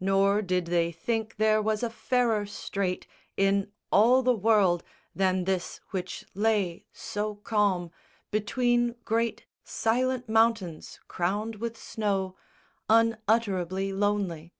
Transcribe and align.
Nor 0.00 0.42
did 0.42 0.66
they 0.66 0.90
think 0.90 1.36
there, 1.36 1.62
was 1.62 1.84
a 1.84 1.88
fairer 1.88 2.46
strait 2.46 3.06
In 3.36 3.70
all 3.92 4.24
the 4.24 4.34
world 4.34 4.82
than 5.14 5.44
this 5.44 5.78
which 5.92 6.24
lay 6.34 6.84
so 6.92 7.36
calm 7.36 7.92
Between 8.32 8.96
great 9.04 9.46
silent 9.62 10.28
mountains 10.28 10.98
crowned 11.06 11.54
with 11.60 11.76
snow, 11.80 12.34
Unutterably 12.90 13.92
lonely. 13.92 14.52